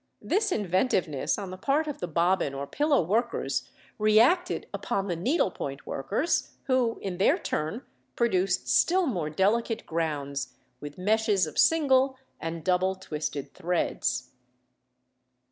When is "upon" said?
4.73-5.05